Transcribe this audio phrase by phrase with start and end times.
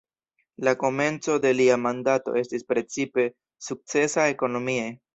[0.67, 3.29] La komenco de lia mandato estis precipe
[3.71, 4.95] sukcesa ekonomie.